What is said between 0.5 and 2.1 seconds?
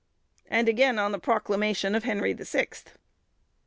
again on the proclamation of